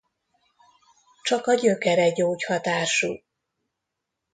Csak 1.23 1.47
a 1.47 1.53
gyökere 1.53 2.09
gyógyhatású. 2.11 3.23